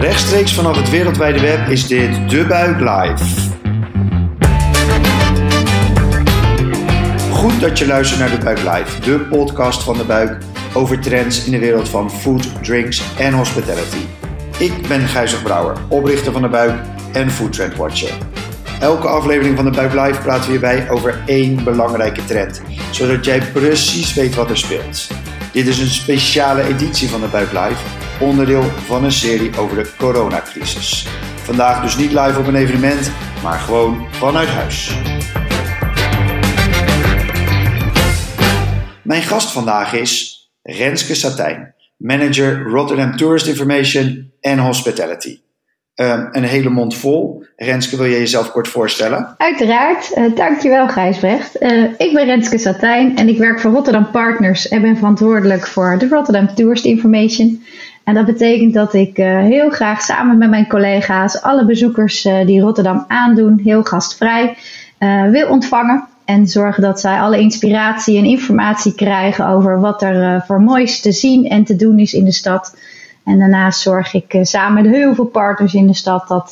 [0.00, 3.50] Rechtstreeks vanaf het wereldwijde web is dit De Buik Live.
[7.32, 10.42] Goed dat je luistert naar De Buik Live, de podcast van De Buik
[10.74, 14.04] over trends in de wereld van food, drinks en hospitality.
[14.58, 16.74] Ik ben Gijzer Brouwer, oprichter van De Buik
[17.12, 18.12] en Food Trend Watcher.
[18.80, 23.42] Elke aflevering van De Buik Live praten we hierbij over één belangrijke trend, zodat jij
[23.52, 25.08] precies weet wat er speelt.
[25.52, 29.90] Dit is een speciale editie van De Buik Live onderdeel van een serie over de
[29.98, 31.06] coronacrisis.
[31.34, 34.96] Vandaag dus niet live op een evenement, maar gewoon vanuit huis.
[39.02, 45.38] Mijn gast vandaag is Renske Satijn, manager Rotterdam Tourist Information en Hospitality.
[46.00, 47.44] Um, een hele mond vol.
[47.56, 49.34] Renske, wil je jezelf kort voorstellen?
[49.36, 50.16] Uiteraard.
[50.16, 51.62] Uh, dankjewel Gijsbrecht.
[51.62, 55.98] Uh, ik ben Renske Satijn en ik werk voor Rotterdam Partners en ben verantwoordelijk voor
[55.98, 57.64] de Rotterdam Tourist Information.
[58.06, 62.46] En dat betekent dat ik uh, heel graag samen met mijn collega's alle bezoekers uh,
[62.46, 64.56] die Rotterdam aandoen, heel gastvrij,
[64.98, 66.04] uh, wil ontvangen.
[66.24, 71.12] En zorgen dat zij alle inspiratie en informatie krijgen over wat er voor moois te
[71.12, 72.76] zien en te doen is in de stad.
[73.24, 76.50] En daarnaast zorg ik samen met heel veel partners in de stad dat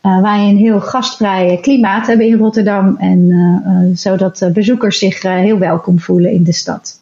[0.00, 2.96] wij een heel gastvrij klimaat hebben in Rotterdam.
[2.98, 7.00] En zodat bezoekers zich heel welkom voelen in de stad.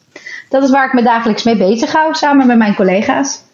[0.49, 3.44] Dat is waar ik me dagelijks mee bezig hou, samen met mijn collega's.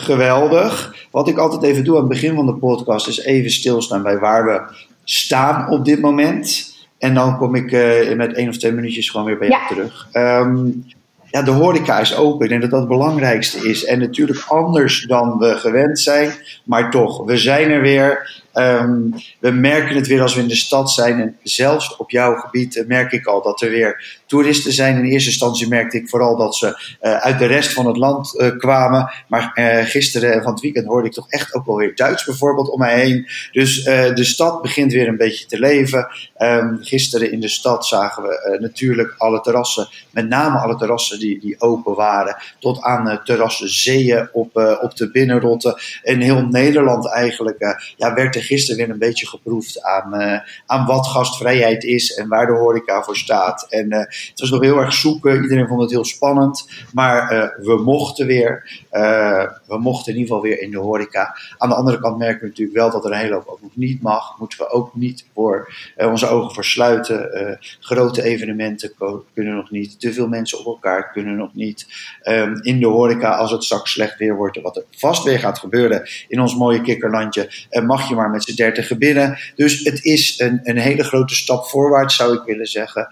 [0.00, 0.94] Geweldig.
[1.10, 4.18] Wat ik altijd even doe aan het begin van de podcast is even stilstaan bij
[4.18, 4.60] waar we
[5.04, 6.74] staan op dit moment.
[6.98, 10.08] En dan kom ik uh, met één of twee minuutjes gewoon weer bij jou terug.
[10.12, 10.84] Um,
[11.30, 12.42] ja, de horeca is open.
[12.42, 13.84] Ik denk dat dat het belangrijkste is.
[13.84, 16.32] En natuurlijk anders dan we gewend zijn.
[16.64, 18.40] Maar toch, we zijn er weer.
[18.54, 21.20] Um, we merken het weer als we in de stad zijn.
[21.20, 24.96] En zelfs op jouw gebied merk ik al dat er weer toeristen zijn.
[24.96, 26.66] In eerste instantie merkte ik vooral dat ze
[27.02, 29.12] uh, uit de rest van het land uh, kwamen.
[29.28, 32.70] Maar uh, gisteren van het weekend hoorde ik toch echt ook wel weer Duits bijvoorbeeld
[32.70, 33.28] om mij heen.
[33.52, 36.08] Dus de stad begint weer een beetje te leven.
[36.38, 39.88] Um, gisteren in de stad zagen we natuurlijk alle terrassen.
[40.10, 42.36] Met name alle terrassen die, die open waren.
[42.58, 45.80] Tot aan terrassen zeeën op, op de binnenrotten.
[46.02, 51.06] In heel Nederland eigenlijk ja, werd er gisteren weer een beetje geproefd aan, aan wat
[51.06, 52.14] gastvrijheid is.
[52.14, 53.66] En waar de horeca voor staat.
[53.68, 55.42] En het was nog heel erg zoeken.
[55.42, 56.68] Iedereen vond het heel spannend.
[56.92, 58.82] Maar uh, we mochten weer.
[58.92, 61.36] Uh, we mochten in ieder geval weer in de horeca.
[61.58, 63.76] Aan de andere kant merken we natuurlijk wel dat er een hele hoop ook nog
[63.76, 64.38] niet mag.
[64.38, 67.58] Moeten we ook niet voor uh, onze ogen versluiten.
[67.80, 68.92] grote evenementen
[69.34, 70.00] kunnen nog niet.
[70.00, 71.86] Te veel mensen op elkaar kunnen nog niet.
[72.24, 75.58] Um, in de horeca, als het straks slecht weer wordt, wat er vast weer gaat
[75.58, 79.38] gebeuren in ons mooie kikkerlandje, mag je maar met z'n dertigen binnen.
[79.54, 83.08] Dus het is een, een hele grote stap voorwaarts, zou ik willen zeggen.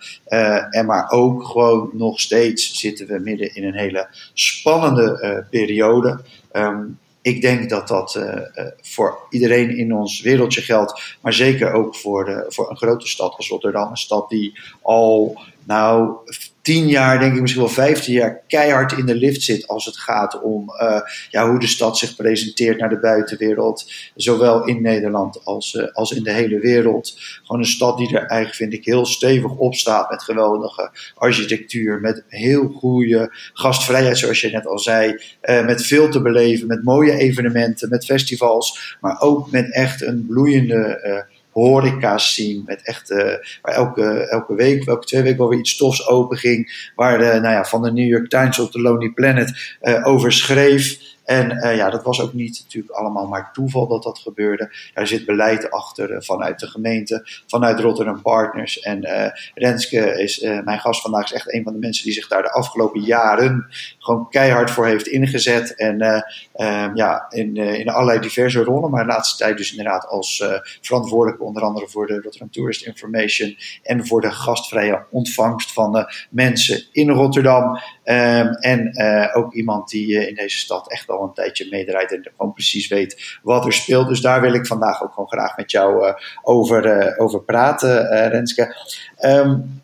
[0.71, 5.51] en maar maar ook gewoon nog steeds zitten we midden in een hele spannende uh,
[5.51, 6.21] periode.
[6.53, 8.41] Um, ik denk dat dat uh, uh,
[8.81, 13.37] voor iedereen in ons wereldje geldt, maar zeker ook voor, de, voor een grote stad
[13.37, 13.91] als Rotterdam.
[13.91, 16.17] Een stad die al, nou,
[16.63, 19.97] tien jaar, denk ik misschien wel vijftien jaar, keihard in de lift zit als het
[19.97, 23.93] gaat om uh, ja, hoe de stad zich presenteert naar de buitenwereld.
[24.15, 27.15] Zowel in Nederland als, uh, als in de hele wereld.
[27.43, 30.11] Gewoon een stad die er eigenlijk, vind ik, heel stevig op staat.
[30.11, 35.15] Met geweldige architectuur, met heel goede gastvrijheid, zoals je net al zei.
[35.43, 38.97] Uh, met veel te beleven, met mooie evenementen, met festivals.
[39.01, 41.27] Maar ook met echt een bloeiende
[41.59, 42.63] horeca's zien.
[42.67, 46.37] Met echt, uh, waar elke, elke week, elke twee weken wel weer iets tofs open
[46.37, 46.91] ging.
[46.95, 50.33] Waar de, nou ja, van de New York Times op de Lonely Planet uh, over
[50.33, 51.17] schreef.
[51.25, 54.73] En uh, ja, dat was ook niet natuurlijk allemaal maar toeval dat dat gebeurde.
[54.95, 58.81] Daar zit beleid achter vanuit de gemeente, vanuit Rotterdam Partners.
[58.81, 62.29] En uh, Renske is mijn gast vandaag, is echt een van de mensen die zich
[62.29, 63.67] daar de afgelopen jaren
[63.99, 65.75] gewoon keihard voor heeft ingezet.
[65.75, 66.25] En
[66.61, 70.45] um, ja, in, in allerlei diverse rollen, maar de laatste tijd dus inderdaad als
[70.81, 76.27] verantwoordelijk onder andere voor de Rotterdam Tourist Information en voor de gastvrije ontvangst van de
[76.31, 77.81] mensen in Rotterdam.
[78.05, 78.93] Um, en
[79.35, 83.39] ook iemand die in deze stad echt al een tijdje meedraait en gewoon precies weet
[83.43, 84.09] wat er speelt.
[84.09, 88.05] Dus daar wil ik vandaag ook gewoon graag met jou uh, over, uh, over praten,
[88.05, 88.75] uh, Renske.
[89.21, 89.83] Um,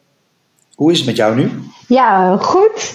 [0.76, 1.50] hoe is het met jou nu?
[1.88, 2.94] Ja, goed.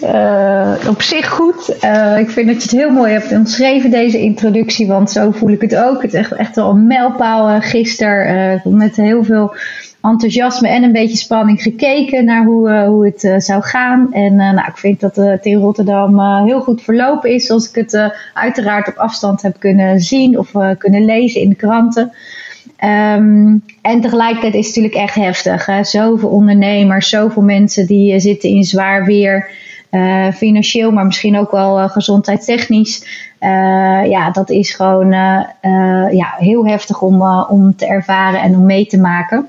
[0.88, 1.70] op zich goed.
[2.18, 5.62] ik vind dat je het heel mooi hebt omschreven, deze introductie, want zo voel ik
[5.62, 6.02] het ook.
[6.02, 9.56] Het is echt, echt wel een mijlpaal gisteren met heel veel
[10.02, 14.14] enthousiasme en een beetje spanning gekeken naar hoe, uh, hoe het uh, zou gaan.
[14.14, 17.76] En uh, nou, ik vind dat het in Rotterdam heel goed verlopen is, zoals ik
[17.76, 22.12] het uiteraard op afstand heb kunnen zien of kunnen lezen in de kranten.
[22.84, 25.66] Um, en tegelijkertijd is het natuurlijk echt heftig.
[25.66, 25.84] Hè?
[25.84, 29.50] Zoveel ondernemers, zoveel mensen die zitten in zwaar weer.
[30.34, 33.06] financieel, maar misschien ook wel gezondheidstechnisch.
[34.10, 35.12] ja, dat is gewoon
[36.12, 39.48] ja, heel heftig om, om te ervaren en om mee te maken.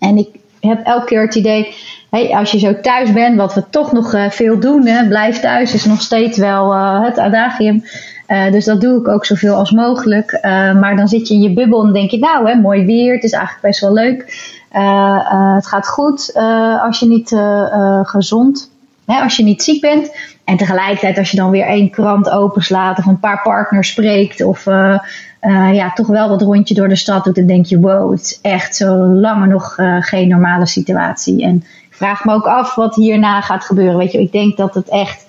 [0.00, 0.28] En ik
[0.60, 1.74] heb elke keer het idee,
[2.10, 5.74] hey, als je zo thuis bent, wat we toch nog veel doen, hè, blijf thuis
[5.74, 7.84] is nog steeds wel het adagium.
[8.28, 10.32] Uh, dus dat doe ik ook zoveel als mogelijk.
[10.32, 10.40] Uh,
[10.80, 13.24] maar dan zit je in je bubbel en denk je, nou, hè, mooi weer, het
[13.24, 14.52] is eigenlijk best wel leuk.
[14.72, 16.32] Uh, het gaat goed
[16.82, 17.28] als je niet
[18.02, 18.70] gezond,
[19.06, 20.16] hè, als je niet ziek bent.
[20.44, 24.64] En tegelijkertijd als je dan weer één krant openslaat of een paar partners spreekt of
[25.72, 28.38] ja, toch wel dat rondje door de stad doet, dan denk je, wow, het is
[28.42, 31.42] echt zo langer nog geen normale situatie.
[31.42, 33.96] En ik vraag me ook af wat hierna gaat gebeuren.
[33.96, 35.23] Weet je, ik denk dat het echt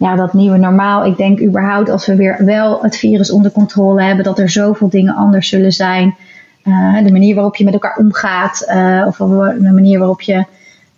[0.00, 1.04] ja, dat nieuwe normaal.
[1.04, 4.88] Ik denk überhaupt als we weer wel het virus onder controle hebben, dat er zoveel
[4.88, 6.14] dingen anders zullen zijn.
[6.64, 10.44] Uh, de manier waarop je met elkaar omgaat, uh, of de manier waarop je,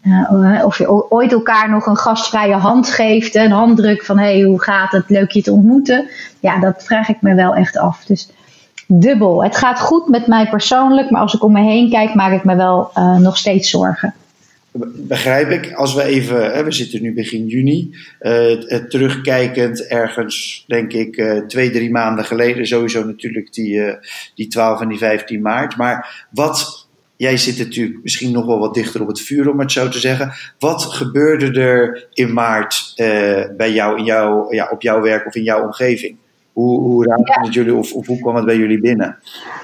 [0.02, 4.62] uh, of je ooit elkaar nog een gastvrije hand geeft, een handdruk van hey, hoe
[4.62, 6.08] gaat het, leuk je te ontmoeten.
[6.40, 8.04] Ja, dat vraag ik me wel echt af.
[8.04, 8.30] Dus
[8.86, 9.44] dubbel.
[9.44, 12.44] Het gaat goed met mij persoonlijk, maar als ik om me heen kijk, maak ik
[12.44, 14.14] me wel nog steeds zorgen.
[14.96, 15.72] Begrijp ik.
[15.72, 18.52] Als we even, hè, we zitten nu begin juni, uh,
[18.88, 23.94] terugkijkend ergens, denk ik, uh, twee, drie maanden geleden, sowieso natuurlijk die, uh,
[24.34, 25.76] die 12 en die 15 maart.
[25.76, 29.72] Maar wat, jij zit natuurlijk misschien nog wel wat dichter op het vuur, om het
[29.72, 30.32] zo te zeggen.
[30.58, 32.92] Wat gebeurde er in maart
[33.56, 36.16] bij jou, in jou ja, op jouw werk of in jouw omgeving?
[36.52, 39.16] Hoe, hoe raakte het jullie of, of, hoe kwam het bij jullie binnen?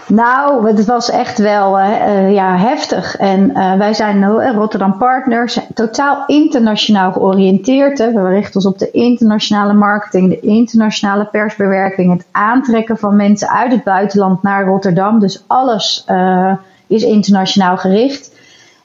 [0.06, 3.16] Nou, het was echt wel uh, ja, heftig.
[3.16, 4.24] En uh, wij zijn
[4.54, 7.98] Rotterdam Partners, totaal internationaal georiënteerd.
[7.98, 8.12] Hè.
[8.12, 13.72] We richten ons op de internationale marketing, de internationale persbewerking, het aantrekken van mensen uit
[13.72, 15.18] het buitenland naar Rotterdam.
[15.18, 16.52] Dus alles uh,
[16.86, 18.36] is internationaal gericht.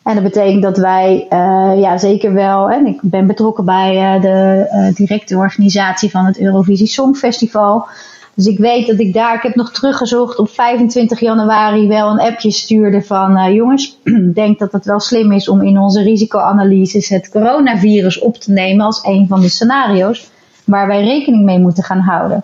[0.03, 4.21] En dat betekent dat wij uh, ja, zeker wel, en ik ben betrokken bij uh,
[4.21, 7.87] de uh, directe organisatie van het Eurovisie Songfestival.
[8.35, 12.19] Dus ik weet dat ik daar, ik heb nog teruggezocht op 25 januari wel een
[12.19, 13.97] appje stuurde van jongens,
[14.33, 18.85] denk dat het wel slim is om in onze risicoanalyses het coronavirus op te nemen
[18.85, 20.29] als een van de scenario's
[20.63, 22.43] waar wij rekening mee moeten gaan houden.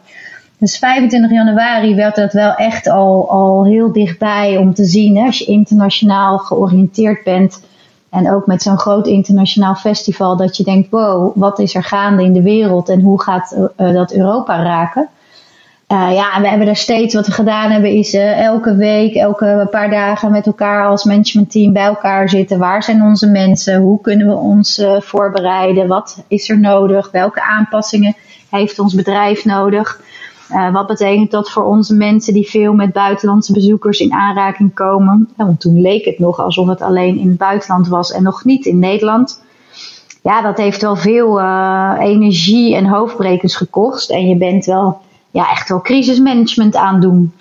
[0.60, 5.18] Dus 25 januari werd dat wel echt al, al heel dichtbij om te zien.
[5.18, 7.68] Als je internationaal georiënteerd bent.
[8.10, 10.38] En ook met zo'n groot internationaal festival.
[10.38, 12.90] Dat je denkt, wow, wat is er gaande in de wereld?
[12.90, 15.10] En hoe gaat uh, dat Europa raken?
[15.88, 19.68] Uh, ja, en we hebben er steeds, wat we gedaan hebben, is elke week, elke
[19.72, 22.60] paar dagen met elkaar als managementteam bij elkaar zitten.
[22.60, 23.82] Waar zijn onze mensen?
[23.82, 25.88] Hoe kunnen we ons voorbereiden?
[25.88, 27.12] Wat is er nodig?
[27.12, 28.16] Welke aanpassingen
[28.50, 30.02] heeft ons bedrijf nodig?
[30.52, 35.30] Uh, wat betekent dat voor onze mensen die veel met buitenlandse bezoekers in aanraking komen?
[35.38, 38.44] Ja, want toen leek het nog alsof het alleen in het buitenland was en nog
[38.44, 39.44] niet in Nederland.
[40.24, 44.10] Ja, dat heeft wel veel uh, energie en hoofdbrekens gekost.
[44.10, 45.02] En je bent wel
[45.32, 47.34] ja, echt wel crisismanagement aan doen.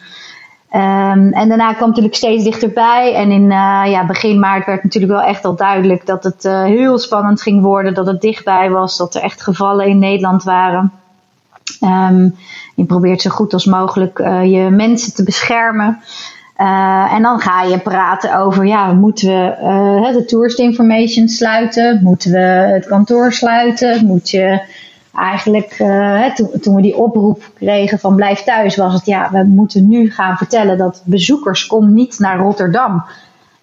[0.72, 3.14] Um, en daarna kwam natuurlijk steeds dichterbij.
[3.14, 6.98] En in uh, ja, begin maart werd natuurlijk wel echt al duidelijk dat het heel
[6.98, 7.94] spannend ging worden.
[7.94, 8.96] Dat het dichtbij was.
[8.96, 10.92] Dat er echt gevallen in Nederland waren.
[11.80, 12.34] Um,
[12.74, 15.98] je probeert zo goed als mogelijk uh, je mensen te beschermen.
[16.60, 22.00] Uh, en dan ga je praten over, ja, moeten we uh, de tourist information sluiten?
[22.02, 24.06] Moeten we het kantoor sluiten?
[24.06, 24.62] Moet je
[25.14, 25.74] eigenlijk,
[26.34, 30.10] toen, toen, we die oproep kregen van blijf thuis, was het, ja, we moeten nu
[30.10, 33.04] gaan vertellen dat bezoekers kom niet naar Rotterdam.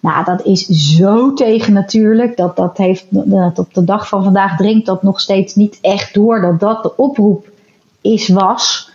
[0.00, 2.36] Nou, dat is zo tegen natuurlijk.
[2.36, 6.14] Dat, dat heeft, dat op de dag van vandaag dringt dat nog steeds niet echt
[6.14, 7.54] door dat dat de oproep
[8.12, 8.90] is, was.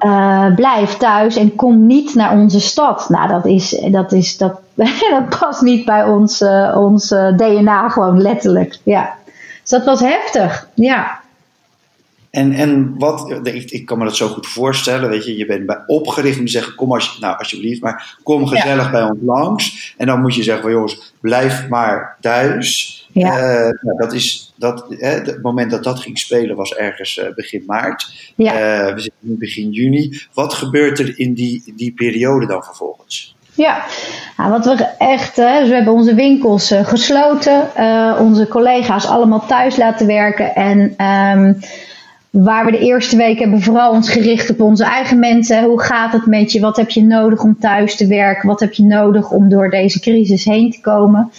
[0.00, 3.08] Uh, blijf thuis en kom niet naar onze stad.
[3.08, 4.60] Nou, dat, is, dat, is, dat,
[5.10, 8.78] dat past niet bij ons, uh, ons uh, DNA, gewoon letterlijk.
[8.82, 9.14] Ja.
[9.60, 11.20] Dus dat was heftig, ja.
[12.30, 15.66] En, en wat, ik, ik kan me dat zo goed voorstellen, weet je, je bent
[15.66, 19.94] bij opgericht om te zeggen, kom als, nou, alsjeblieft, maar kom gezellig bij ons langs.
[19.96, 22.99] En dan moet je zeggen van jongens, blijf maar thuis.
[23.12, 23.36] Ja.
[23.36, 27.34] Uh, nou, dat is, dat, hè, het moment dat dat ging spelen was ergens uh,
[27.34, 28.32] begin maart.
[28.36, 28.52] Ja.
[28.52, 30.20] Uh, we zitten nu begin juni.
[30.34, 33.36] Wat gebeurt er in die, die periode dan vervolgens?
[33.54, 33.84] Ja,
[34.36, 37.68] nou, wat we echt, dus we hebben onze winkels gesloten,
[38.18, 41.58] onze collega's allemaal thuis laten werken en um,
[42.30, 45.64] Waar we de eerste week hebben vooral ons gericht op onze eigen mensen.
[45.64, 46.60] Hoe gaat het met je?
[46.60, 48.48] Wat heb je nodig om thuis te werken?
[48.48, 51.30] Wat heb je nodig om door deze crisis heen te komen?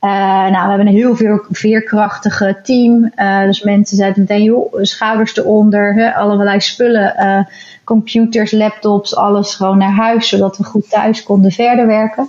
[0.00, 0.10] Uh,
[0.50, 3.12] nou, we hebben een heel veel veerkrachtige team.
[3.16, 9.78] Uh, dus mensen zetten meteen schouders eronder, hè, allerlei spullen, uh, computers, laptops, alles gewoon
[9.78, 12.28] naar huis, zodat we goed thuis konden verder werken.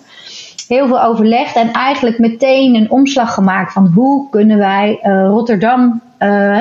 [0.68, 6.02] Heel veel overlegd en eigenlijk meteen een omslag gemaakt van hoe kunnen wij Rotterdam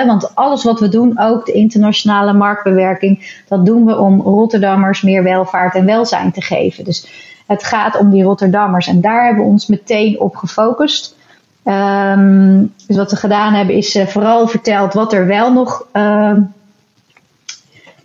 [0.06, 5.22] want alles wat we doen, ook de internationale marktbewerking, dat doen we om Rotterdammers meer
[5.22, 6.84] welvaart en welzijn te geven.
[6.84, 7.08] Dus
[7.48, 11.16] het gaat om die Rotterdammers en daar hebben we ons meteen op gefocust.
[11.62, 16.40] Ehm, dus wat we gedaan hebben is vooral verteld wat er wel nog ehm,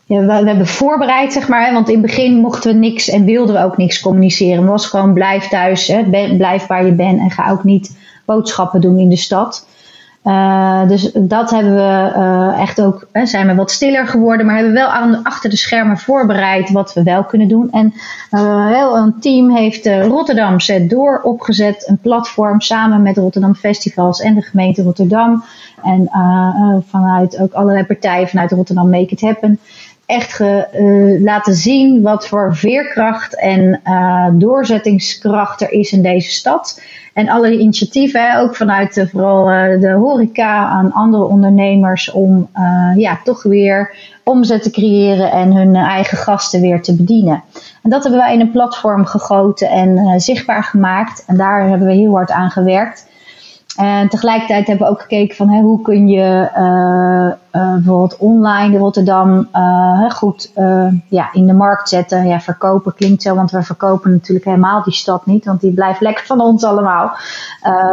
[0.06, 1.74] ja, we, hebben voorbereid, zeg maar.
[1.74, 4.62] want in het begin mochten we niks en wilden we ook niks communiceren.
[4.62, 6.04] Het was gewoon blijf thuis, hè,
[6.38, 9.68] blijf waar je bent en ga ook niet boodschappen doen in de stad.
[10.24, 14.56] Uh, dus dat hebben we uh, echt ook, hè, zijn we wat stiller geworden, maar
[14.56, 14.90] hebben wel
[15.24, 17.72] achter de schermen voorbereid wat we wel kunnen doen.
[17.72, 17.94] En
[18.32, 24.34] uh, een team heeft Rotterdam Zet Door opgezet, een platform samen met Rotterdam Festivals en
[24.36, 25.44] de gemeente Rotterdam.
[25.84, 26.10] En
[26.88, 29.60] vanuit ook allerlei partijen vanuit Rotterdam Make It Happen
[30.06, 36.82] echt uh, laten zien wat voor veerkracht en uh, doorzettingskracht er is in deze stad.
[37.14, 39.46] En alle initiatieven, ook vanuit de, vooral
[39.80, 42.50] de horeca aan andere ondernemers, om
[42.96, 47.44] ja, toch weer omzet te creëren en hun eigen gasten weer te bedienen.
[47.84, 51.24] En dat hebben wij in een platform gegoten en zichtbaar gemaakt.
[51.28, 53.08] En daar hebben we heel hard aan gewerkt.
[53.76, 58.78] En tegelijkertijd hebben we ook gekeken van hè, hoe kun je uh, uh, bijvoorbeeld online
[58.78, 60.52] Rotterdam uh, goed
[61.10, 62.28] ja, in de markt zetten.
[62.28, 66.02] Ja, verkopen klinkt zo, want we verkopen natuurlijk helemaal die stad niet, want die blijft
[66.02, 67.12] lekker van ons allemaal.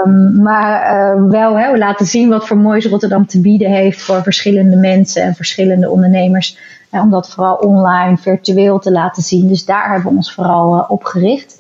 [0.04, 4.76] Um, maar wel hè, laten zien wat voor moois Rotterdam te bieden heeft voor verschillende
[4.76, 6.58] mensen en verschillende ondernemers.
[6.90, 9.48] om dat vooral online, virtueel te laten zien.
[9.48, 11.59] Dus daar hebben we ons vooral op gericht.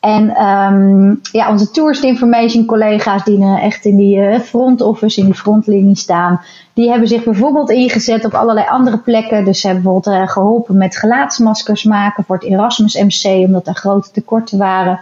[0.00, 5.20] En um, ja, onze tourist information collega's die uh, echt in die uh, front office,
[5.20, 6.40] in die frontlinie staan,
[6.72, 9.44] die hebben zich bijvoorbeeld ingezet op allerlei andere plekken.
[9.44, 13.74] Dus ze hebben bijvoorbeeld uh, geholpen met gelaatsmaskers maken voor het Erasmus MC, omdat er
[13.74, 15.00] grote tekorten waren.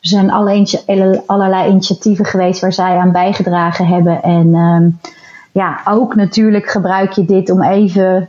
[0.00, 4.22] Er zijn alle, allerlei initiatieven geweest waar zij aan bijgedragen hebben.
[4.22, 4.98] En um,
[5.52, 8.28] ja, ook natuurlijk gebruik je dit om even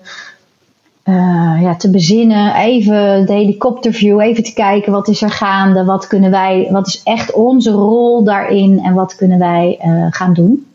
[1.09, 6.07] uh, ja, te bezinnen, even de helikopterview, even te kijken wat is er gaande, wat
[6.07, 10.67] kunnen wij, wat is echt onze rol daarin en wat kunnen wij uh, gaan doen.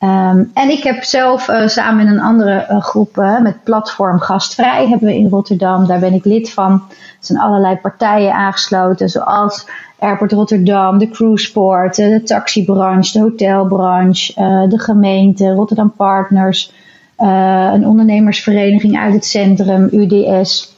[0.00, 5.08] Um, en ik heb zelf uh, samen in een andere groep met platform Gastvrij hebben
[5.08, 6.72] we in Rotterdam, daar ben ik lid van.
[6.90, 14.32] Er zijn allerlei partijen aangesloten, zoals Airport Rotterdam, de cruiseport, de taxibranche, de hotelbranche,
[14.68, 16.72] de gemeente, Rotterdam Partners.
[17.18, 20.74] Uh, een ondernemersvereniging uit het centrum, UDS,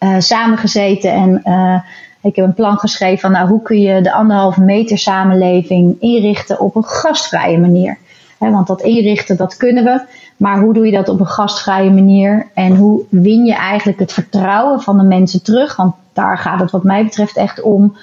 [0.00, 1.12] uh, eh, samengezeten.
[1.12, 1.80] En uh,
[2.22, 6.60] ik heb een plan geschreven van nou, hoe kun je de anderhalve meter samenleving inrichten
[6.60, 7.98] op een gastvrije manier.
[8.38, 10.00] Want dat inrichten, dat kunnen we.
[10.36, 12.46] Maar hoe doe je dat op een gastvrije manier?
[12.54, 15.76] En hoe win je eigenlijk het vertrouwen van de mensen terug?
[15.76, 17.96] Want daar gaat het wat mij betreft echt om.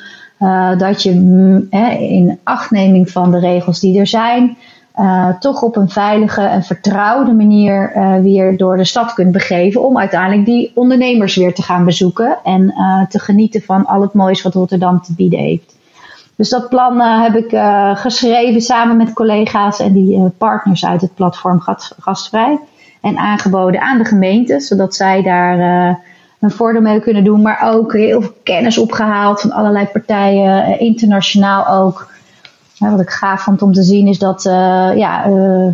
[0.77, 1.67] Dat je mm,
[1.99, 4.57] in achtneming van de regels die er zijn,
[4.97, 9.85] uh, toch op een veilige en vertrouwde manier uh, weer door de stad kunt begeven.
[9.85, 14.13] Om uiteindelijk die ondernemers weer te gaan bezoeken en uh, te genieten van al het
[14.13, 15.75] moois wat Rotterdam te bieden heeft.
[16.35, 17.59] Dus dat plan heb ik
[17.99, 21.61] geschreven samen met collega's en die partners uit het platform
[21.99, 22.59] Gastvrij.
[23.01, 25.59] En aangeboden aan de gemeente, zodat zij daar
[26.39, 27.41] een voordeel mee kunnen doen.
[27.41, 32.07] Maar ook heel veel kennis opgehaald van allerlei partijen, internationaal ook
[32.79, 34.53] wat ik gaaf vond om te zien is dat uh,
[34.95, 35.67] ja, uh,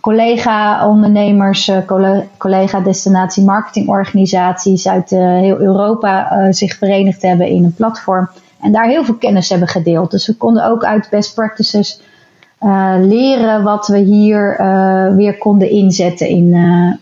[0.00, 1.76] collega-ondernemers, uh,
[2.38, 8.28] collega-destinatie marketingorganisaties uit heel Europa zich verenigd hebben in een platform.
[8.60, 10.10] En daar heel veel kennis hebben gedeeld.
[10.10, 12.00] Dus we konden ook uit best practices
[13.00, 14.56] leren wat we hier
[15.16, 16.54] weer konden inzetten in,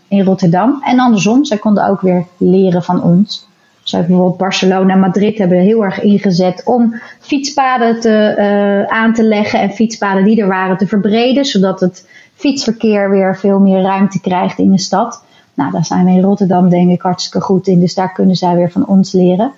[0.07, 0.81] in Rotterdam.
[0.83, 3.46] En andersom, zij konden ook weer leren van ons.
[3.87, 9.23] Zo bijvoorbeeld Barcelona en Madrid hebben heel erg ingezet om fietspaden te, uh, aan te
[9.23, 14.21] leggen en fietspaden die er waren te verbreden, zodat het fietsverkeer weer veel meer ruimte
[14.21, 15.23] krijgt in de stad.
[15.53, 18.55] Nou, daar zijn we in Rotterdam denk ik hartstikke goed in, dus daar kunnen zij
[18.55, 19.51] weer van ons leren.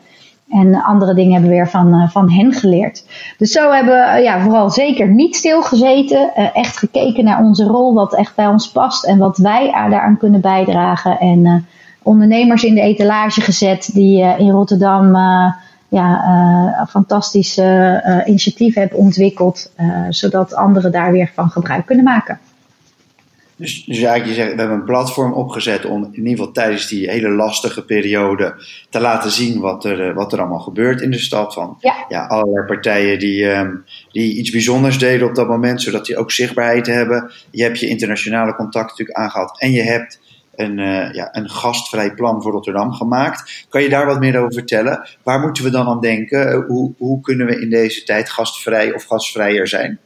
[0.49, 3.03] En andere dingen hebben we weer van, uh, van hen geleerd.
[3.37, 6.33] Dus zo hebben we uh, ja, vooral zeker niet stilgezeten.
[6.53, 10.41] Echt gekeken naar onze rol, wat echt bij ons past en wat wij daaraan kunnen
[10.41, 11.19] bijdragen.
[11.19, 11.67] En
[12.03, 15.53] ondernemers in de etalage gezet die uh, in Rotterdam uh,
[15.87, 16.23] ja,
[16.79, 19.71] uh, fantastische initiatieven hebben ontwikkeld,
[20.09, 22.39] zodat anderen daar weer van gebruik kunnen maken.
[23.59, 26.87] Dus, dus eigenlijk, je zegt, we hebben een platform opgezet om in ieder geval tijdens
[26.87, 28.55] die hele lastige periode
[28.89, 31.53] te laten zien wat er, wat er allemaal gebeurt in de stad.
[31.53, 32.05] Van ja.
[32.09, 36.31] ja allerlei partijen die, um, die iets bijzonders deden op dat moment, zodat die ook
[36.31, 37.31] zichtbaarheid hebben.
[37.51, 40.19] Je hebt je internationale contacten natuurlijk aangehaald en je hebt
[40.59, 43.65] een, uh, ja, een gastvrij plan voor Rotterdam gemaakt.
[43.69, 45.07] Kan je daar wat meer over vertellen?
[45.23, 46.65] Waar moeten we dan aan denken?
[46.67, 49.99] Hoe, hoe kunnen we in deze tijd gastvrij of gastvrijer zijn?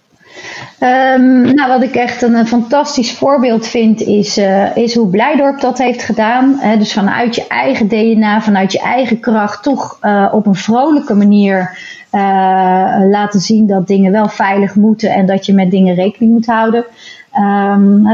[0.79, 5.77] Um, nou, wat ik echt een, fantastisch voorbeeld vind, is, uh, is hoe Blijdorp dat
[5.77, 6.59] heeft gedaan.
[6.77, 9.97] dus vanuit je eigen DNA, vanuit je eigen kracht, toch
[10.31, 11.77] op een vrolijke manier
[13.09, 16.85] laten zien dat dingen wel veilig moeten en dat je met dingen rekening moet houden.
[17.39, 18.07] Um,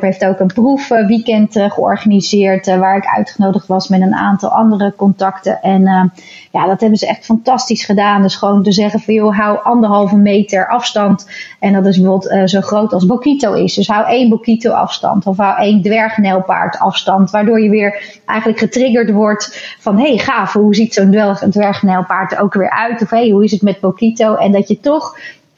[0.00, 4.92] heeft ook een proefweekend uh, georganiseerd uh, waar ik uitgenodigd was met een aantal andere
[4.96, 5.62] contacten.
[5.62, 6.12] En
[6.50, 8.22] ja, dat hebben ze echt fantastisch gedaan.
[8.22, 11.28] Dus gewoon te zeggen van joh, hou anderhalve meter afstand.
[11.58, 13.74] En dat is bijvoorbeeld zo groot als Bokito is.
[13.74, 17.30] Dus hou één Bokito afstand of hou één dwergnelpaard afstand.
[17.30, 21.16] Waardoor je weer eigenlijk getriggerd wordt van hé hey, gaaf, hoe ziet zo'n
[21.50, 23.02] dwergnelpaard er ook weer uit?
[23.02, 24.34] Of hé, hey, hoe is het met Bokito?
[24.34, 25.16] En dat je toch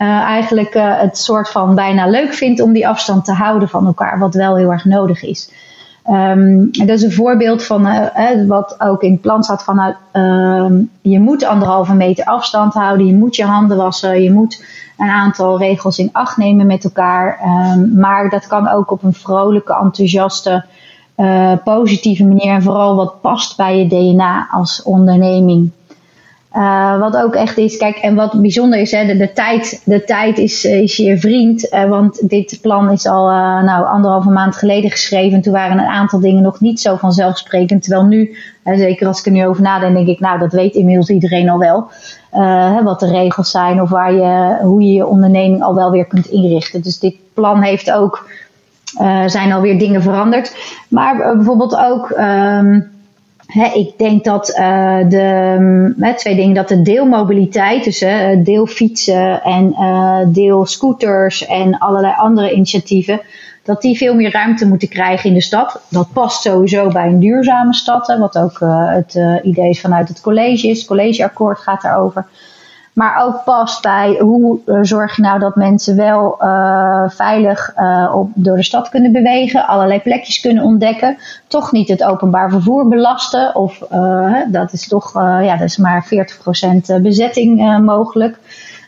[0.09, 4.19] eigenlijk uh, het soort van bijna leuk vindt om die afstand te houden van elkaar,
[4.19, 5.51] wat wel heel erg nodig is.
[6.11, 8.01] Um, dat is een voorbeeld van uh,
[8.49, 13.15] wat ook in het plan staat van ehm, je moet anderhalve meter afstand houden, je
[13.15, 14.65] moet je handen wassen, je moet
[14.99, 17.39] een aantal regels in acht nemen met elkaar.
[17.75, 20.65] Um, maar dat kan ook op een vrolijke, enthousiaste,
[21.65, 25.71] positieve manier en vooral wat past bij je DNA als onderneming.
[26.57, 30.05] Uh, wat ook echt is, kijk, en wat bijzonder is, hè, de, de tijd, de
[30.05, 31.73] tijd is, is je vriend.
[31.73, 33.27] Uh, want dit plan is al
[33.63, 35.43] nou, anderhalve maand geleden geschreven.
[35.43, 37.83] Toen waren een aantal dingen nog niet zo vanzelfsprekend.
[37.83, 41.09] Terwijl nu, zeker als ik er nu over nadenk, denk ik, nou, dat weet inmiddels
[41.09, 41.91] iedereen al wel.
[42.31, 46.07] Hè, wat de regels zijn of waar je, hoe je je onderneming al wel weer
[46.07, 46.83] kunt inrichten.
[46.83, 48.29] Dus dit plan heeft ook,
[49.27, 50.57] zijn alweer dingen veranderd.
[50.89, 52.11] Maar bijvoorbeeld ook.
[52.11, 52.91] Um,
[53.75, 59.75] ik denk dat uh, de mm, twee dingen, dat de deelmobiliteit, dus uh, deelfietsen en
[59.81, 63.21] uh, deelscooters en allerlei andere initiatieven,
[63.63, 65.81] dat die veel meer ruimte moeten krijgen in de stad.
[65.89, 70.21] Dat past sowieso bij een duurzame stad, hè, wat ook het idee is vanuit het
[70.21, 70.79] college is.
[70.79, 72.27] Het collegeakkoord gaat daarover.
[72.93, 78.13] Maar ook past bij hoe uh, zorg je nou dat mensen wel uh, veilig uh,
[78.15, 82.89] op, door de stad kunnen bewegen, allerlei plekjes kunnen ontdekken, toch niet het openbaar vervoer
[82.89, 83.55] belasten.
[83.55, 83.79] Of
[84.49, 86.07] dat is toch, ja, dat is maar
[86.99, 88.39] 40% bezetting mogelijk.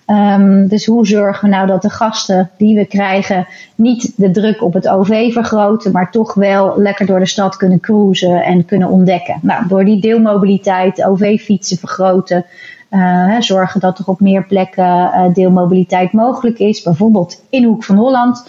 [0.06, 4.62] Um, dus hoe zorgen we nou dat de gasten die we krijgen niet de druk
[4.62, 8.88] op het OV vergroten, maar toch wel lekker door de stad kunnen cruisen en kunnen
[8.88, 9.38] ontdekken?
[9.42, 12.44] Nou, door die deelmobiliteit, OV-fietsen vergroten,
[12.94, 16.82] uh, zorgen dat er op meer plekken uh, deelmobiliteit mogelijk is.
[16.82, 18.44] Bijvoorbeeld in Hoek van Holland.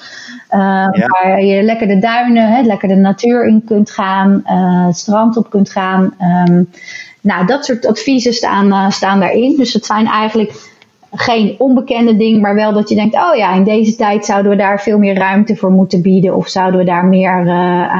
[0.51, 0.59] Uh,
[0.91, 1.07] ja.
[1.07, 4.41] Waar je lekker de duinen, hè, lekker de natuur in kunt gaan.
[4.87, 6.13] het strand op kunt gaan.
[6.47, 6.69] Um,
[7.21, 9.55] nou, dat soort adviezen staan, staan daarin.
[9.57, 10.73] Dus het zijn eigenlijk
[11.13, 14.57] geen onbekende dingen, maar wel dat je denkt: oh ja, in deze tijd zouden we
[14.57, 16.35] daar veel meer ruimte voor moeten bieden.
[16.35, 17.49] Of zouden we daar meer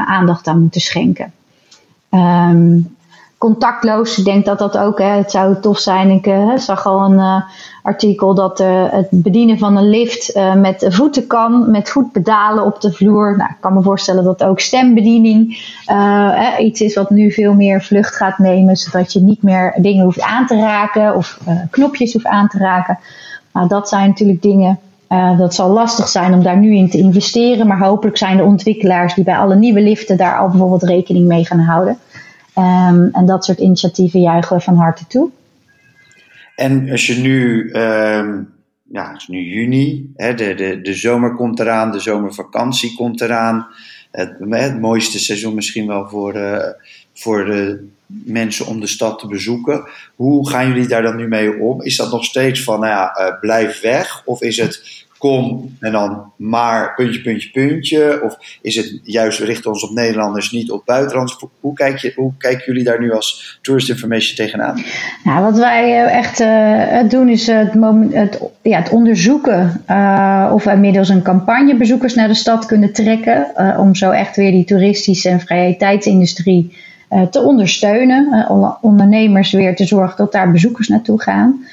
[0.08, 1.32] aandacht aan moeten schenken.
[2.10, 2.95] Um,
[3.46, 4.18] contactloos.
[4.18, 6.10] Ik denk dat dat ook, hè, het zou tof zijn.
[6.10, 7.42] Ik uh, zag al een uh,
[7.82, 12.92] artikel dat uh, het bedienen van een lift met voeten kan, met voetpedalen op de
[12.92, 13.38] vloer.
[13.38, 15.58] Nou, ik kan me voorstellen dat ook stembediening
[16.60, 20.22] iets is wat nu veel meer vlucht gaat nemen, zodat je niet meer dingen hoeft
[20.22, 23.00] aan te raken of knopjes hoeft aan te raken.
[23.54, 24.80] Nou, dat zijn natuurlijk dingen.
[25.38, 29.14] dat zal lastig zijn om daar nu in te investeren, maar hopelijk zijn de ontwikkelaars
[29.14, 31.98] die bij alle nieuwe liften daar al bijvoorbeeld rekening mee gaan houden.
[32.58, 35.30] Um, en dat soort initiatieven juichen we van harte toe.
[36.56, 41.36] En als je nu, um, ja, het is nu juni, hè, de, de, de zomer
[41.36, 43.68] komt eraan, de zomervakantie komt eraan.
[44.12, 46.58] Het, mooiste seizoen misschien wel voor, uh,
[47.14, 49.90] voor de mensen om de stad te bezoeken.
[50.16, 51.82] Hoe gaan jullie daar dan nu mee om?
[51.82, 54.22] Is dat nog steeds van, nou ja, uh, blijf weg?
[54.26, 58.22] Of is het kom en dan maar puntje, puntje, puntje?
[58.24, 61.46] Of is het juist, we richten ons op Nederlanders, niet op buitenlanders?
[61.60, 64.84] Hoe, kijk je, hoe kijken jullie daar nu als Tourist Information tegenaan?
[65.24, 70.52] Nou, wat wij eh, echt uh, doen is het, moment, het, ja, het onderzoeken uh,
[70.54, 73.54] of wij middels een campagne bezoekers naar de stad kunnen trekken.
[73.78, 76.78] Om zo echt weer die toeristische en vrije tijdsindustrie
[77.32, 78.48] te ondersteunen.
[78.82, 81.66] ondernemers weer te zorgen dat daar bezoekers naartoe gaan.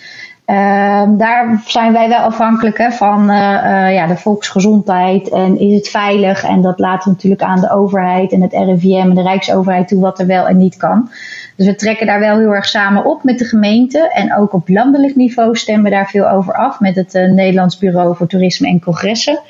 [0.47, 5.75] Uh, daar zijn wij wel afhankelijk hè, van uh, uh, ja, de volksgezondheid en is
[5.75, 6.45] het veilig.
[6.45, 10.01] En dat laten we natuurlijk aan de overheid en het RIVM en de Rijksoverheid toe
[10.01, 11.11] wat er wel en niet kan.
[11.57, 14.11] Dus we trekken daar wel heel erg samen op met de gemeente.
[14.13, 18.17] En ook op landelijk niveau stemmen we daar veel over af met het Nederlands Bureau
[18.17, 19.41] voor Toerisme en Congressen.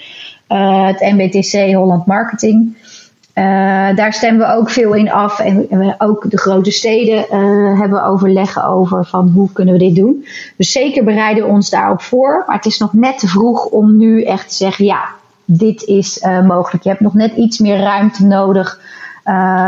[0.47, 2.77] het NBTC Holland Marketing.
[3.35, 3.45] Uh,
[3.97, 5.39] daar stemmen we ook veel in af.
[5.39, 9.95] En uh, ook de grote steden uh, hebben overleggen over van hoe kunnen we dit
[9.95, 10.27] doen.
[10.57, 12.45] Dus zeker bereiden we ons daarop voor.
[12.47, 15.05] Maar het is nog net te vroeg om nu echt te zeggen, ja,
[15.45, 16.85] dit is mogelijk.
[16.85, 18.81] Je hebt nog net iets meer ruimte nodig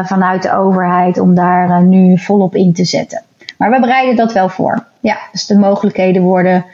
[0.04, 3.22] vanuit de overheid om daar nu volop in te zetten.
[3.58, 4.84] Maar we bereiden dat wel voor.
[5.00, 6.64] Ja, dus de mogelijkheden worden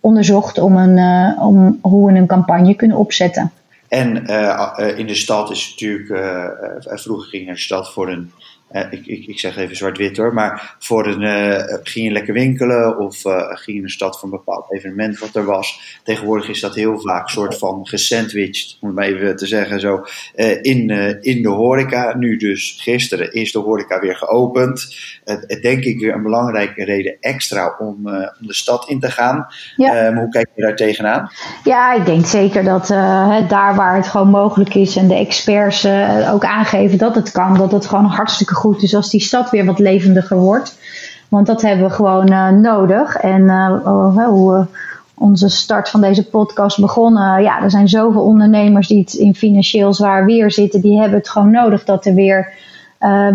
[0.00, 0.98] onderzocht om, een,
[1.38, 3.52] om hoe we een campagne kunnen opzetten.
[3.88, 4.26] En
[4.96, 6.08] in de stad is natuurlijk,
[7.00, 8.32] vroeger ging er de stad voor een
[8.72, 12.34] uh, ik, ik, ik, zeg even zwart-wit hoor, maar voor een, uh, ging je lekker
[12.34, 16.00] winkelen of uh, ging je in een stad voor een bepaald evenement wat er was.
[16.04, 20.04] Tegenwoordig is dat heel vaak soort van gesandwiched, om het maar even te zeggen zo,
[20.62, 22.16] in, in de horeca.
[22.16, 24.96] Nu dus gisteren is de horeca weer geopend.
[25.60, 27.96] denk ik weer een belangrijke reden extra om,
[28.40, 29.46] om de stad in te gaan.
[29.76, 30.14] Ja.
[30.14, 31.30] hoe kijk je daar tegenaan?
[31.64, 32.86] Ja, ik denk zeker dat
[33.48, 35.86] daar waar het gewoon mogelijk is en de experts
[36.32, 38.80] ook aangeven dat het kan, dat het gewoon hartstikke goed.
[38.80, 40.78] Dus als die stad weer wat levendiger wordt.
[41.28, 43.16] Want dat hebben we gewoon uh, nodig.
[43.16, 44.66] En uh, hoe
[45.14, 47.42] onze start van deze podcast begonnen.
[47.42, 50.80] Ja, er zijn zoveel ondernemers die het in financieel zwaar weer zitten.
[50.80, 52.52] Die hebben het gewoon nodig dat er weer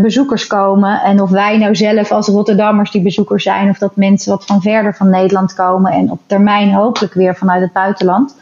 [0.01, 1.01] bezoekers komen.
[1.01, 3.69] En of wij nou zelf als Rotterdammers die bezoekers zijn.
[3.69, 5.91] Of dat mensen wat van verder van Nederland komen.
[5.91, 8.36] En op termijn hopelijk weer vanuit het buitenland.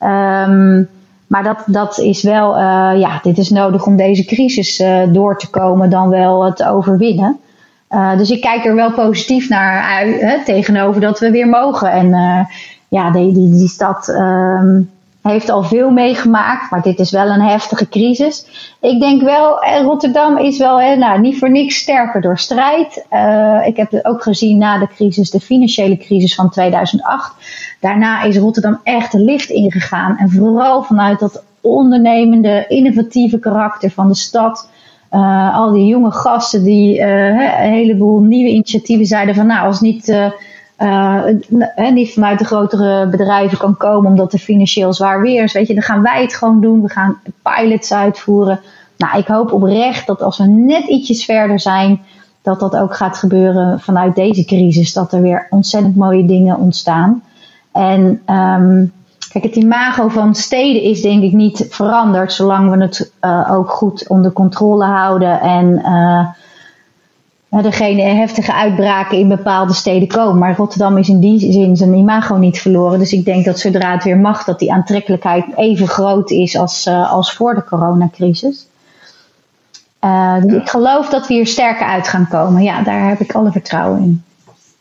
[0.00, 0.88] Um,
[1.32, 5.38] maar dat, dat is wel, uh, ja, dit is nodig om deze crisis uh, door
[5.38, 7.38] te komen, dan wel te overwinnen.
[7.90, 11.90] Uh, dus ik kijk er wel positief naar uit, tegenover dat we weer mogen.
[11.90, 12.08] En
[12.88, 14.90] ja, die, die, die stad um,
[15.22, 18.46] heeft al veel meegemaakt, maar dit is wel een heftige crisis.
[18.80, 23.06] Ik denk wel, Rotterdam is wel hè, nou, niet voor niks sterker door strijd.
[23.64, 27.34] ik heb het ook gezien na de crisis, de financiële crisis van 2008
[27.82, 30.16] Daarna is Rotterdam echt de lift ingegaan.
[30.16, 34.68] En vooral vanuit dat ondernemende, innovatieve karakter van de stad.
[35.10, 40.30] Uh, al die jonge gasten die een heleboel nieuwe initiatieven zeiden van nou, als niet,
[40.82, 45.66] uh, niet vanuit de grotere bedrijven kan komen omdat er financieel zwaar weer is, weet
[45.66, 46.82] je, dan gaan wij het gewoon doen.
[46.82, 48.60] We gaan pilots uitvoeren.
[48.96, 52.00] Nou, ik hoop oprecht dat als we net ietsjes verder zijn,
[52.42, 54.92] dat dat ook gaat gebeuren vanuit deze crisis.
[54.92, 57.22] Dat er weer ontzettend mooie dingen ontstaan.
[57.72, 58.92] En um,
[59.32, 63.70] kijk, het imago van steden is denk ik niet veranderd, zolang we het uh, ook
[63.70, 66.26] goed onder controle houden en uh,
[67.60, 70.38] er geen heftige uitbraken in bepaalde steden komen.
[70.38, 72.98] Maar Rotterdam is in die zin zijn imago niet verloren.
[72.98, 76.86] Dus ik denk dat zodra het weer mag, dat die aantrekkelijkheid even groot is als,
[76.86, 78.66] uh, als voor de coronacrisis.
[80.04, 82.62] Uh, dus ik geloof dat we hier sterker uit gaan komen.
[82.62, 84.22] Ja, daar heb ik alle vertrouwen in.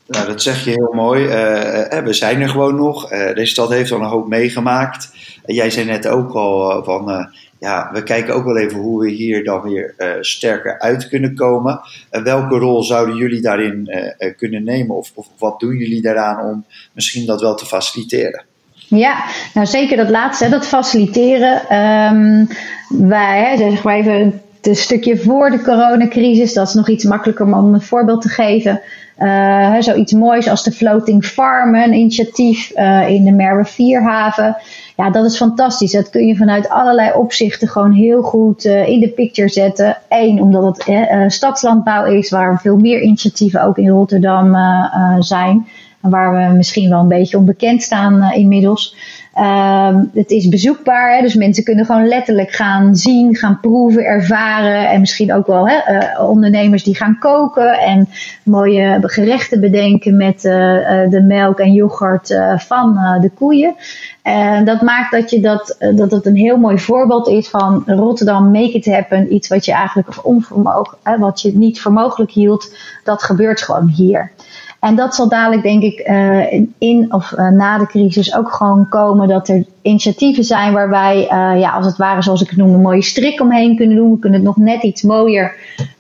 [0.08, 1.24] Nou, dat zeg je heel mooi.
[1.24, 3.10] Uh, we zijn er gewoon nog.
[3.10, 5.12] Deze stad heeft al een hoop meegemaakt.
[5.46, 7.30] jij zei net ook al van,
[7.62, 11.82] ja, we kijken ook wel even hoe we hier dan weer sterker uit kunnen komen.
[12.10, 13.90] welke rol zouden jullie daarin
[14.38, 14.96] kunnen nemen?
[14.96, 18.44] Of, of, wat doen jullie daaraan om misschien dat wel te faciliteren?
[18.88, 21.78] Ja, nou zeker dat laatste, dat faciliteren.
[21.78, 22.48] Um,
[22.90, 27.46] wij, hè, zeg maar even het stukje voor de coronacrisis, dat is nog iets makkelijker
[27.56, 28.82] om een voorbeeld te geven.
[29.80, 32.72] Zoiets moois als de Floating Farm, een initiatief
[33.08, 34.58] in de Merwe Vierhaven.
[35.02, 35.92] Ja, dat is fantastisch.
[35.92, 39.98] Dat kun je vanuit allerlei opzichten gewoon heel goed uh, in de picture zetten.
[40.10, 44.56] Eén, omdat het stadslandbouw is, waar veel meer initiatieven ook in Rotterdam
[45.20, 45.68] zijn.
[46.00, 48.96] Waar we misschien wel een beetje onbekend staan inmiddels.
[49.38, 54.90] Um, het is bezoekbaar, hè, dus mensen kunnen gewoon letterlijk gaan zien, gaan proeven, ervaren.
[54.90, 58.10] En misschien ook wel hè, uh, ondernemers die gaan koken en
[58.44, 60.54] mooie gerechten bedenken met uh,
[61.10, 63.76] de melk en yoghurt van de koeien.
[64.22, 68.52] En dat maakt dat, je dat, dat het een heel mooi voorbeeld is van Rotterdam
[68.52, 69.34] Make It Happen.
[69.34, 74.32] Iets wat je eigenlijk onvermogelijk, wat je niet voor mogelijk hield, dat gebeurt gewoon hier.
[74.82, 78.90] En dat zal dadelijk, denk ik, uh, in of uh, na de crisis ook gewoon
[78.90, 82.58] komen dat er initiatieven zijn waar wij, uh, ja, als het ware, zoals ik het
[82.58, 84.12] noem, een mooie strik omheen kunnen doen.
[84.12, 85.56] We kunnen het nog net iets mooier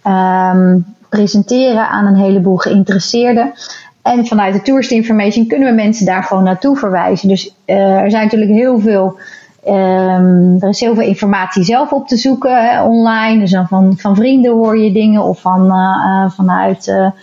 [0.08, 3.54] um, presenteren aan een heleboel geïnteresseerden.
[4.02, 7.28] En vanuit de Tourist Information kunnen we mensen daar gewoon naartoe verwijzen.
[7.28, 9.20] Dus er zijn natuurlijk heel veel.
[9.68, 13.40] Um, er is heel veel informatie zelf op te zoeken hè, online.
[13.40, 15.74] Dus van, van vrienden hoor je dingen of van,
[16.36, 17.14] vanuit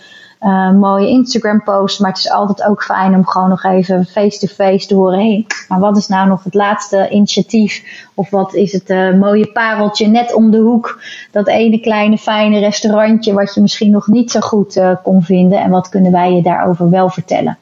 [0.41, 1.99] uh, mooie Instagram post.
[1.99, 5.45] Maar het is altijd ook fijn om gewoon nog even face-to-face te horen.
[5.67, 7.83] Maar wat is nou nog het laatste initiatief?
[8.13, 11.01] Of wat is het uh, mooie pareltje net om de hoek?
[11.31, 15.61] Dat ene kleine fijne restaurantje wat je misschien nog niet zo goed uh, kon vinden.
[15.61, 17.57] En wat kunnen wij je daarover wel vertellen?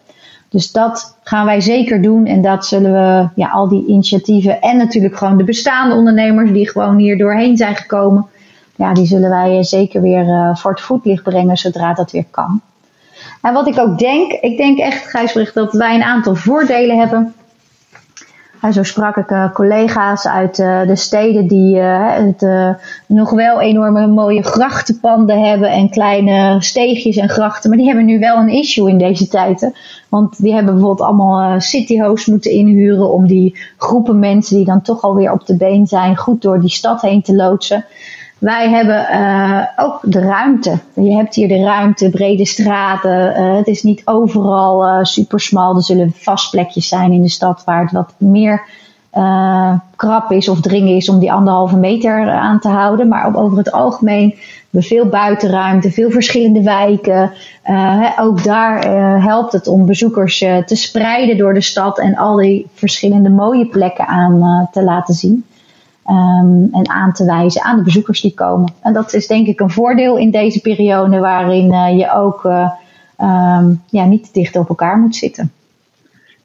[0.50, 2.26] Dus dat gaan wij zeker doen.
[2.26, 6.70] En dat zullen we, ja, al die initiatieven en natuurlijk gewoon de bestaande ondernemers die
[6.70, 8.28] gewoon hier doorheen zijn gekomen
[8.78, 12.62] ja, die zullen wij zeker weer uh, voor het voetlicht brengen zodra dat weer kan.
[13.42, 17.34] En wat ik ook denk, ik denk echt, Gijsbrecht, dat wij een aantal voordelen hebben.
[18.62, 22.46] En zo sprak ik collega's uit de steden die het,
[23.08, 27.70] nog wel enorme mooie grachtenpanden hebben en kleine steegjes en grachten.
[27.70, 29.74] Maar die hebben nu wel een issue in deze tijden.
[30.10, 35.02] Want die hebben bijvoorbeeld allemaal cityhosts moeten inhuren om die groepen mensen die dan toch
[35.02, 37.86] alweer op de been zijn, goed door die stad heen te loodsen.
[38.38, 40.80] Wij hebben uh, ook de ruimte.
[40.93, 43.41] Je hebt hier de ruimte, brede straten.
[43.41, 45.76] Uh, het is niet overal uh.
[45.76, 48.62] Er zullen vast plekjes zijn in de stad waar het wat meer
[49.95, 53.08] krap is of dringen is om die anderhalve meter aan te houden.
[53.08, 54.36] Maar over het algemeen
[54.69, 57.32] we veel buitenruimte, veel verschillende wijken.
[58.19, 58.88] Ook daar
[59.21, 64.08] helpt het om bezoekers te spreiden door de stad en al die verschillende mooie plekken
[64.08, 65.45] aan te laten zien.
[66.10, 68.74] Um, en aan te wijzen aan de bezoekers die komen.
[68.82, 72.72] En dat is denk ik een voordeel in deze periode waarin uh, je ook uh,
[73.22, 75.52] um, ja, niet dicht op elkaar moet zitten.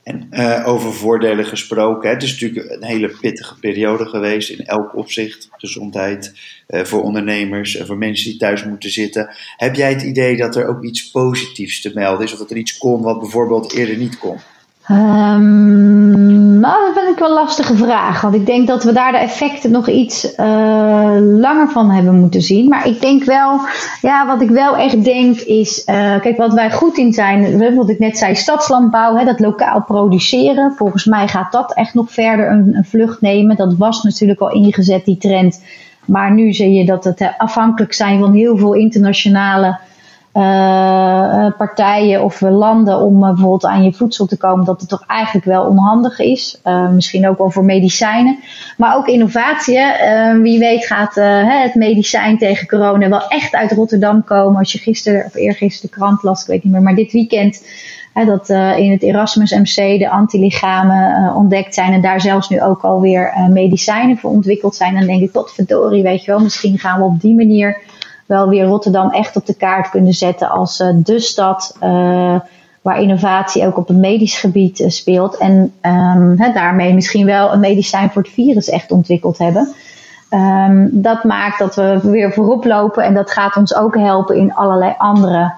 [0.03, 4.97] En uh, over voordelen gesproken, het is natuurlijk een hele pittige periode geweest in elk
[4.97, 5.49] opzicht.
[5.53, 6.33] Gezondheid
[6.69, 9.29] voor ondernemers en voor mensen die thuis moeten zitten.
[9.57, 12.33] Heb jij het idee dat er ook iets positiefs te melden is?
[12.33, 14.39] Of dat er iets kon wat bijvoorbeeld eerder niet kon?
[14.91, 18.21] Um, dat vind ik wel een lastige vraag.
[18.21, 22.43] Want ik denk dat we daar de effecten nog iets uh, langer van hebben moeten
[22.43, 22.69] zien.
[22.69, 23.61] Maar ik denk wel,
[24.01, 27.89] ja, wat ik wel echt denk is, uh, kijk, wat wij goed in zijn, wat
[27.89, 30.73] ik net zei, stadslandbouw, hè, dat lokaal produceren.
[30.77, 33.57] Volgens mij gaat dat echt nog verder een, een vlucht nemen.
[33.57, 35.63] Dat was natuurlijk al ingezet, die trend.
[36.05, 39.79] Maar nu zie je dat het afhankelijk zijn van heel veel internationale
[40.35, 45.05] uh, partijen of landen om uh, bijvoorbeeld aan je voedsel te komen, dat het toch
[45.07, 46.61] eigenlijk wel onhandig is.
[46.93, 48.39] misschien ook wel voor medicijnen.
[48.77, 49.79] Maar ook innovatie.
[50.43, 51.15] wie weet gaat
[51.63, 54.59] het medicijn tegen corona wel echt uit Rotterdam komen.
[54.59, 57.65] Als je gisteren of eergisteren de krant las, ik weet niet meer, maar dit weekend.
[58.27, 63.33] dat in het Erasmus MC de antilichamen ontdekt zijn en daar zelfs nu ook alweer
[63.51, 64.95] medicijnen voor ontwikkeld zijn.
[64.95, 67.77] Dan denk ik, tot verdorie, weet je wel, misschien gaan we op die manier
[68.33, 72.41] wel weer Rotterdam echt op de kaart kunnen zetten als uh, de stad uh,
[72.83, 75.37] waar innovatie ook op het medisch gebied uh, speelt.
[75.37, 79.75] En um, daarmee misschien wel een medicijn voor het virus echt ontwikkeld hebben.
[80.31, 84.55] Um, dat maakt dat we weer voorop lopen en dat gaat ons ook helpen in
[84.55, 85.53] allerlei andere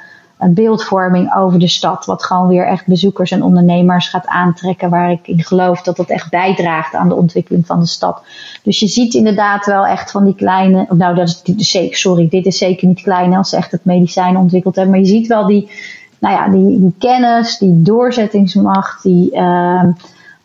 [0.50, 2.06] beeldvorming over de stad.
[2.06, 4.90] Wat gewoon weer echt bezoekers en ondernemers gaat aantrekken.
[4.90, 8.22] Waar ik in geloof dat dat echt bijdraagt aan de ontwikkeling van de stad.
[8.62, 10.86] Dus je ziet inderdaad wel echt van die kleine.
[10.88, 14.36] Nou, dat is zeker, sorry, dit is zeker niet klein als ze echt het medicijn
[14.36, 14.94] ontwikkeld hebben.
[14.94, 15.70] Maar je ziet wel die,
[16.18, 19.34] nou ja, die, die kennis, die doorzettingsmacht, die.
[19.36, 19.84] Uh,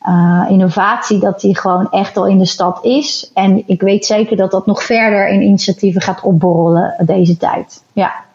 [0.08, 3.32] uh, innovatie, dat die gewoon echt al in de stad is.
[3.34, 7.84] En ik weet zeker dat dat nog verder in initiatieven gaat opborrelen deze tijd.
[7.94, 8.28] Ja.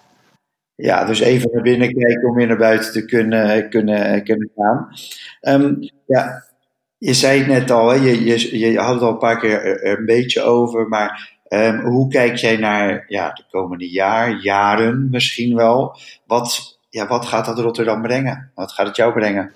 [0.76, 4.88] Ja, dus even naar binnen kijken om weer naar buiten te kunnen, kunnen, kunnen gaan.
[5.40, 6.44] Um, ja,
[6.98, 9.98] je zei het net al, je, je, je had het al een paar keer er,
[9.98, 15.56] een beetje over, maar um, hoe kijk jij naar ja, de komende jaar, jaren misschien
[15.56, 15.96] wel?
[16.26, 18.50] Wat, ja, wat gaat dat Rotterdam brengen?
[18.54, 19.52] Wat gaat het jou brengen?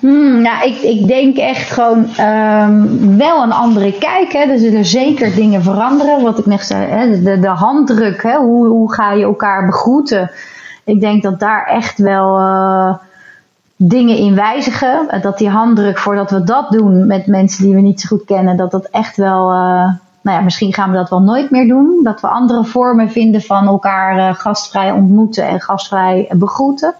[0.00, 4.32] Hmm, nou, ik, ik denk echt gewoon um, wel een andere kijk.
[4.32, 4.38] Hè.
[4.38, 6.22] Er zullen zeker dingen veranderen.
[6.22, 8.22] Wat ik net zei, hè, de, de handdruk.
[8.22, 10.30] Hè, hoe, hoe ga je elkaar begroeten?
[10.84, 12.94] Ik denk dat daar echt wel uh,
[13.76, 15.20] dingen in wijzigen.
[15.22, 18.56] Dat die handdruk, voordat we dat doen met mensen die we niet zo goed kennen,
[18.56, 19.50] dat dat echt wel.
[19.52, 19.88] Uh,
[20.22, 22.00] nou ja, misschien gaan we dat wel nooit meer doen.
[22.02, 26.94] Dat we andere vormen vinden van elkaar uh, gastvrij ontmoeten en gastvrij begroeten.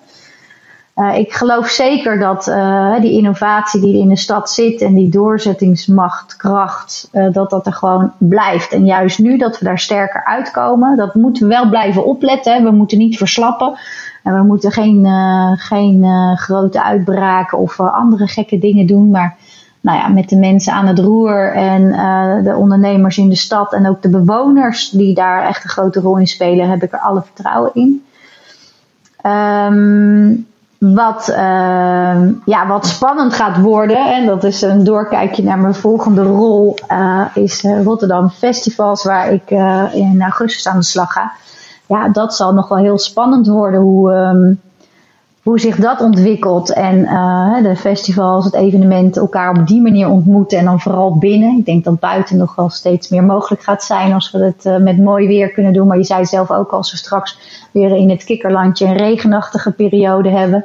[0.97, 5.09] Uh, ik geloof zeker dat uh, die innovatie die in de stad zit en die
[5.09, 8.73] doorzettingsmacht, kracht, uh, dat dat er gewoon blijft.
[8.73, 12.65] En juist nu dat we daar sterker uitkomen, dat moeten we wel blijven opletten.
[12.65, 13.79] We moeten niet verslappen.
[14.23, 15.07] En we moeten geen,
[15.57, 16.05] geen
[16.37, 19.11] grote uitbraken of andere gekke dingen doen.
[19.11, 19.37] Maar
[19.81, 21.93] nou ja, met de mensen aan het roer en
[22.45, 26.19] de ondernemers in de stad en ook de bewoners die daar echt een grote rol
[26.19, 28.05] in spelen, heb ik er alle vertrouwen in.
[29.27, 30.49] Um,
[30.81, 36.23] wat, uh, ja, wat spannend gaat worden, en dat is een doorkijkje naar mijn volgende
[36.23, 41.33] rol, uh, is uh, Rotterdam Festivals, waar ik uh, in augustus aan de slag ga.
[41.87, 44.61] Ja, dat zal nog wel heel spannend worden hoe, um,
[45.51, 46.73] hoe zich dat ontwikkelt.
[46.73, 47.03] En
[47.63, 51.59] de festivals, het evenement, elkaar op die manier ontmoeten en dan vooral binnen.
[51.59, 54.99] Ik denk dat buiten nog wel steeds meer mogelijk gaat zijn als we het met
[54.99, 55.87] mooi weer kunnen doen.
[55.87, 57.39] Maar je zei zelf ook als we straks
[57.71, 60.65] weer in het kikkerlandje een regenachtige periode hebben.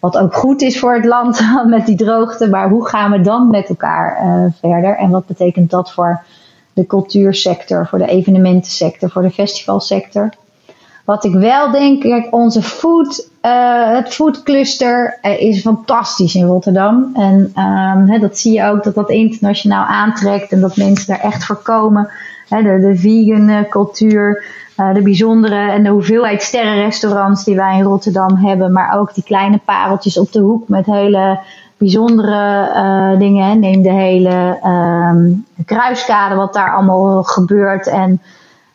[0.00, 2.48] Wat ook goed is voor het land met die droogte.
[2.48, 4.96] Maar hoe gaan we dan met elkaar uh, verder?
[4.96, 6.22] En wat betekent dat voor
[6.72, 10.30] de cultuursector, voor de evenementensector, voor de festivalsector?
[11.04, 17.10] Wat ik wel denk, kijk, onze food, uh, het foodcluster uh, is fantastisch in Rotterdam.
[17.14, 17.52] En
[18.08, 21.62] um, dat zie je ook dat dat internationaal aantrekt en dat mensen daar echt voor
[21.62, 22.10] komen.
[22.48, 24.44] de, de vegan cultuur,
[24.76, 28.72] uh, de bijzondere en de hoeveelheid sterrenrestaurants die wij in Rotterdam hebben.
[28.72, 31.38] Maar ook die kleine pareltjes op de hoek met hele
[31.76, 33.58] bijzondere uh, dingen.
[33.58, 37.86] Neem de hele um, kruiskade, wat daar allemaal gebeurt.
[37.86, 38.20] En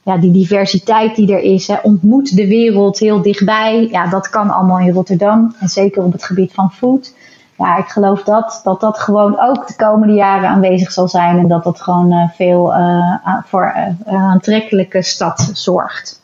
[0.10, 1.68] ja, die diversiteit die er is.
[1.68, 3.88] Hè, ontmoet de wereld heel dichtbij.
[3.92, 5.56] Ja, dat kan allemaal in Rotterdam.
[5.60, 7.14] En zeker op het gebied van food.
[7.58, 11.38] Ja, ik geloof dat, dat dat gewoon ook de komende jaren aanwezig zal zijn.
[11.38, 13.74] En dat dat gewoon uh, veel uh, voor
[14.08, 16.22] uh, aantrekkelijke stad zorgt.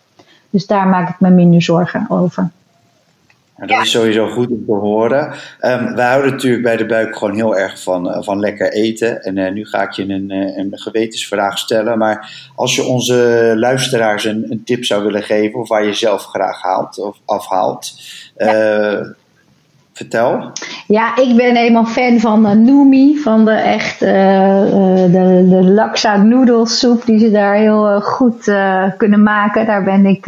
[0.50, 2.52] Dus daar maak ik me minder zorgen over.
[3.58, 5.34] Nou, dat is sowieso goed om te horen.
[5.62, 9.24] Um, wij houden natuurlijk bij de buik gewoon heel erg van, uh, van lekker eten.
[9.24, 11.98] En uh, nu ga ik je een, uh, een gewetensvraag stellen.
[11.98, 16.24] Maar als je onze luisteraars een, een, tip zou willen geven, of waar je zelf
[16.24, 18.02] graag haalt of afhaalt,
[18.38, 19.16] ja.
[19.96, 20.52] Vertel.
[20.88, 27.06] Ja, ik ben helemaal fan van uh, Noemi, van de echt de, de laksa noedelsoep
[27.06, 28.52] die ze daar heel goed
[28.98, 29.66] kunnen maken.
[29.66, 30.28] Daar ben ik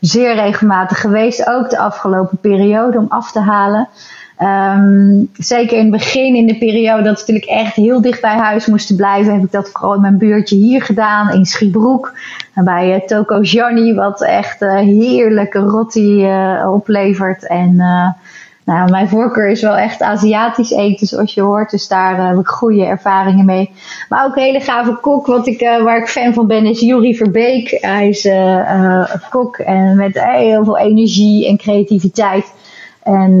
[0.00, 3.88] zeer regelmatig geweest, ook de afgelopen periode om af te halen.
[4.42, 8.36] Um, zeker in het begin, in de periode dat we natuurlijk echt heel dicht bij
[8.36, 12.12] huis moesten blijven, heb ik dat vooral in mijn buurtje hier gedaan, in Schiebroek.
[12.54, 16.28] Bij uh, Toko Johnny, wat echt heerlijke rotti
[16.66, 17.46] oplevert.
[17.46, 17.76] En
[18.64, 21.70] nou, mijn voorkeur is wel echt Aziatisch eten, zoals je hoort.
[21.70, 23.70] Dus daar heb ik goede ervaringen mee.
[24.08, 27.16] Maar ook een hele gave kok, wat ik, waar ik fan van ben, is Juri
[27.16, 27.78] Verbeek.
[27.80, 28.28] Hij is
[29.30, 32.52] kok en met heel veel energie en creativiteit.
[33.02, 33.32] En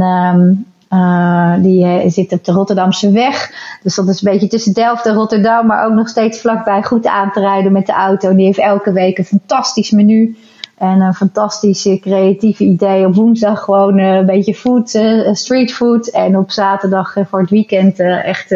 [0.90, 3.50] uh, die zit op de Rotterdamse weg.
[3.82, 7.06] Dus dat is een beetje tussen Delft en Rotterdam, maar ook nog steeds vlakbij goed
[7.06, 8.34] aan te rijden met de auto.
[8.34, 10.36] Die heeft elke week een fantastisch menu.
[10.78, 13.06] En een fantastische creatieve idee.
[13.06, 14.88] Op woensdag gewoon uh, een beetje food,
[15.32, 16.08] street food.
[16.08, 18.54] En op zaterdag voor het weekend echt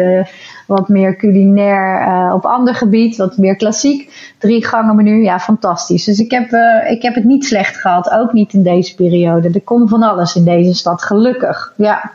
[0.67, 3.17] wat meer culinair op ander gebied.
[3.17, 4.33] Wat meer klassiek.
[4.37, 5.23] Drie gangen menu.
[5.23, 6.03] Ja, fantastisch.
[6.03, 6.51] Dus ik heb,
[6.89, 8.09] ik heb het niet slecht gehad.
[8.11, 9.49] Ook niet in deze periode.
[9.53, 11.03] Er komt van alles in deze stad.
[11.03, 11.73] Gelukkig.
[11.77, 12.11] Ja.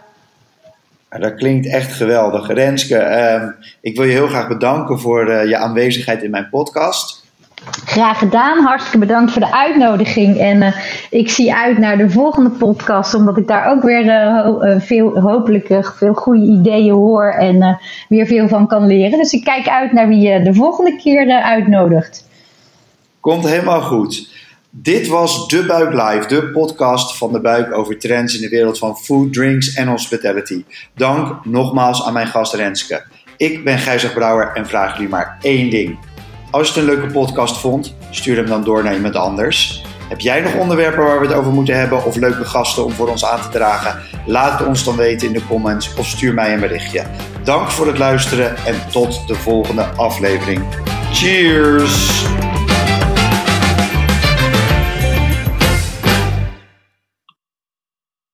[1.08, 2.48] Dat klinkt echt geweldig.
[2.48, 7.23] Renske, uh, ik wil je heel graag bedanken voor je aanwezigheid in mijn podcast.
[7.84, 8.64] Graag gedaan.
[8.64, 10.38] Hartstikke bedankt voor de uitnodiging.
[10.38, 10.76] En uh,
[11.10, 15.80] ik zie uit naar de volgende podcast, omdat ik daar ook weer uh, veel, hopelijk
[15.96, 19.18] veel goede ideeën hoor en weer veel van kan leren.
[19.18, 22.28] Dus ik kijk uit naar wie je de volgende keer uitnodigt.
[23.20, 24.32] Komt helemaal goed.
[24.70, 28.78] Dit was De Buik Live, de podcast van De Buik over trends in de wereld
[28.78, 30.64] van food, drinks en hospitality.
[30.94, 33.04] Dank nogmaals aan mijn gast Renske.
[33.36, 35.98] Ik ben Gijzig Brouwer en vraag jullie maar één ding.
[36.54, 39.84] Als je het een leuke podcast vond, stuur hem dan door naar iemand anders.
[40.08, 43.08] Heb jij nog onderwerpen waar we het over moeten hebben of leuke gasten om voor
[43.08, 44.00] ons aan te dragen?
[44.26, 47.02] Laat het ons dan weten in de comments of stuur mij een berichtje.
[47.42, 50.62] Dank voor het luisteren en tot de volgende aflevering.
[51.12, 52.24] Cheers!